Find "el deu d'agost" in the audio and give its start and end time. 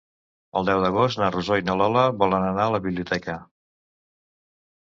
0.59-1.19